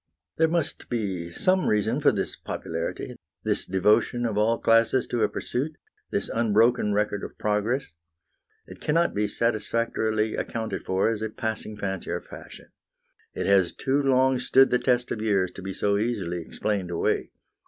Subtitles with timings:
[0.37, 5.29] There must be some reason for this popularity, this devotion of all classes to a
[5.29, 5.75] pursuit,
[6.09, 7.93] this unbroken record of progress.
[8.65, 12.69] It cannot be satisfactorily accounted for as a passing fancy or fashion.
[13.35, 17.29] It has too long stood the test of years to be so easily explained away.